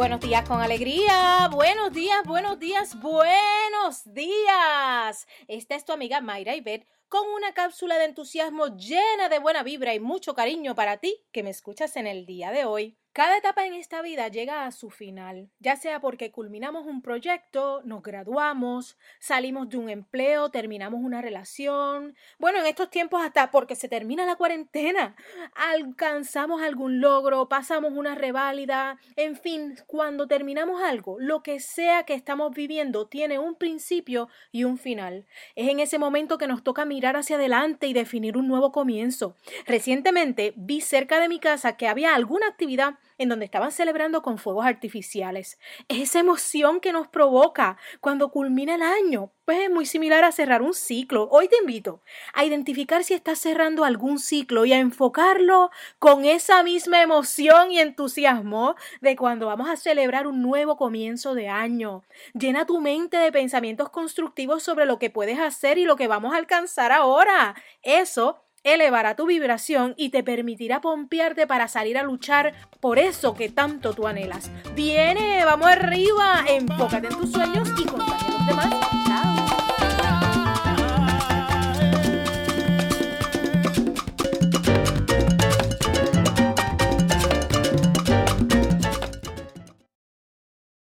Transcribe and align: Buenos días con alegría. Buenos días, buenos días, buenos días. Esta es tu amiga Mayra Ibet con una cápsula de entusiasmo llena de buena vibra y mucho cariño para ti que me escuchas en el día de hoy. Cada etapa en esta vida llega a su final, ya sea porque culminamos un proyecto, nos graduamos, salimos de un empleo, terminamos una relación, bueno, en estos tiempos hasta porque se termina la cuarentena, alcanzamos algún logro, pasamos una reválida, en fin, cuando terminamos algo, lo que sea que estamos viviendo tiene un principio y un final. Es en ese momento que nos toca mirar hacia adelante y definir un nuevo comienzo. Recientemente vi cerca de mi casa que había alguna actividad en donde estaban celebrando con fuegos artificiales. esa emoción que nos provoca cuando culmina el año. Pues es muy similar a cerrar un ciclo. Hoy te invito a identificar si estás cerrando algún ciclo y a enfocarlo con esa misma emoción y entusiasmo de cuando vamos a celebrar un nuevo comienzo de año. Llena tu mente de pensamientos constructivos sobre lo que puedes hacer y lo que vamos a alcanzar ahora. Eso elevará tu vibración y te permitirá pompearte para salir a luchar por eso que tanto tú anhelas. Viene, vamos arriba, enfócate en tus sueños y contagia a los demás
Buenos 0.00 0.20
días 0.20 0.48
con 0.48 0.62
alegría. 0.62 1.50
Buenos 1.52 1.92
días, 1.92 2.24
buenos 2.24 2.58
días, 2.58 2.98
buenos 3.02 4.02
días. 4.06 5.26
Esta 5.46 5.74
es 5.74 5.84
tu 5.84 5.92
amiga 5.92 6.22
Mayra 6.22 6.56
Ibet 6.56 6.86
con 7.10 7.28
una 7.28 7.52
cápsula 7.52 7.98
de 7.98 8.06
entusiasmo 8.06 8.68
llena 8.78 9.28
de 9.28 9.38
buena 9.40 9.62
vibra 9.62 9.92
y 9.92 10.00
mucho 10.00 10.34
cariño 10.34 10.74
para 10.74 10.96
ti 10.96 11.22
que 11.32 11.42
me 11.42 11.50
escuchas 11.50 11.96
en 11.96 12.06
el 12.06 12.24
día 12.24 12.50
de 12.50 12.64
hoy. 12.64 12.99
Cada 13.12 13.36
etapa 13.38 13.66
en 13.66 13.74
esta 13.74 14.02
vida 14.02 14.28
llega 14.28 14.66
a 14.66 14.70
su 14.70 14.88
final, 14.88 15.50
ya 15.58 15.74
sea 15.74 16.00
porque 16.00 16.30
culminamos 16.30 16.86
un 16.86 17.02
proyecto, 17.02 17.82
nos 17.84 18.04
graduamos, 18.04 18.96
salimos 19.18 19.68
de 19.68 19.78
un 19.78 19.90
empleo, 19.90 20.50
terminamos 20.50 21.00
una 21.02 21.20
relación, 21.20 22.14
bueno, 22.38 22.60
en 22.60 22.66
estos 22.66 22.88
tiempos 22.88 23.20
hasta 23.20 23.50
porque 23.50 23.74
se 23.74 23.88
termina 23.88 24.26
la 24.26 24.36
cuarentena, 24.36 25.16
alcanzamos 25.56 26.62
algún 26.62 27.00
logro, 27.00 27.48
pasamos 27.48 27.94
una 27.94 28.14
reválida, 28.14 28.96
en 29.16 29.34
fin, 29.34 29.74
cuando 29.88 30.28
terminamos 30.28 30.80
algo, 30.80 31.16
lo 31.18 31.42
que 31.42 31.58
sea 31.58 32.04
que 32.04 32.14
estamos 32.14 32.54
viviendo 32.54 33.08
tiene 33.08 33.40
un 33.40 33.56
principio 33.56 34.28
y 34.52 34.62
un 34.62 34.78
final. 34.78 35.26
Es 35.56 35.68
en 35.68 35.80
ese 35.80 35.98
momento 35.98 36.38
que 36.38 36.46
nos 36.46 36.62
toca 36.62 36.84
mirar 36.84 37.16
hacia 37.16 37.34
adelante 37.34 37.88
y 37.88 37.92
definir 37.92 38.36
un 38.36 38.46
nuevo 38.46 38.70
comienzo. 38.70 39.34
Recientemente 39.66 40.54
vi 40.54 40.80
cerca 40.80 41.18
de 41.18 41.28
mi 41.28 41.40
casa 41.40 41.76
que 41.76 41.88
había 41.88 42.14
alguna 42.14 42.46
actividad 42.46 42.99
en 43.20 43.28
donde 43.28 43.44
estaban 43.44 43.70
celebrando 43.70 44.22
con 44.22 44.38
fuegos 44.38 44.64
artificiales. 44.64 45.58
esa 45.88 46.20
emoción 46.20 46.80
que 46.80 46.90
nos 46.92 47.06
provoca 47.06 47.76
cuando 48.00 48.30
culmina 48.30 48.74
el 48.76 48.82
año. 48.82 49.30
Pues 49.44 49.58
es 49.58 49.70
muy 49.70 49.84
similar 49.84 50.24
a 50.24 50.32
cerrar 50.32 50.62
un 50.62 50.72
ciclo. 50.72 51.28
Hoy 51.30 51.48
te 51.48 51.56
invito 51.58 52.02
a 52.32 52.44
identificar 52.44 53.04
si 53.04 53.12
estás 53.12 53.38
cerrando 53.38 53.84
algún 53.84 54.18
ciclo 54.18 54.64
y 54.64 54.72
a 54.72 54.78
enfocarlo 54.78 55.70
con 55.98 56.24
esa 56.24 56.62
misma 56.62 57.02
emoción 57.02 57.72
y 57.72 57.80
entusiasmo 57.80 58.74
de 59.02 59.16
cuando 59.16 59.46
vamos 59.46 59.68
a 59.68 59.76
celebrar 59.76 60.26
un 60.26 60.40
nuevo 60.40 60.78
comienzo 60.78 61.34
de 61.34 61.48
año. 61.48 62.04
Llena 62.32 62.64
tu 62.64 62.80
mente 62.80 63.18
de 63.18 63.32
pensamientos 63.32 63.90
constructivos 63.90 64.62
sobre 64.62 64.86
lo 64.86 64.98
que 64.98 65.10
puedes 65.10 65.38
hacer 65.38 65.76
y 65.76 65.84
lo 65.84 65.96
que 65.96 66.08
vamos 66.08 66.32
a 66.32 66.38
alcanzar 66.38 66.90
ahora. 66.90 67.54
Eso 67.82 68.42
elevará 68.64 69.16
tu 69.16 69.26
vibración 69.26 69.94
y 69.96 70.10
te 70.10 70.22
permitirá 70.22 70.80
pompearte 70.80 71.46
para 71.46 71.68
salir 71.68 71.98
a 71.98 72.02
luchar 72.02 72.54
por 72.80 72.98
eso 72.98 73.34
que 73.34 73.48
tanto 73.48 73.92
tú 73.92 74.06
anhelas. 74.06 74.50
Viene, 74.74 75.44
vamos 75.44 75.68
arriba, 75.68 76.44
enfócate 76.48 77.08
en 77.08 77.16
tus 77.16 77.32
sueños 77.32 77.68
y 77.78 77.84
contagia 77.84 78.28
a 78.28 78.32
los 78.32 78.46
demás 78.46 78.99